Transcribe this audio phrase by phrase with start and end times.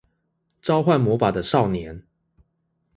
[0.63, 2.01] 召喚魔法的少年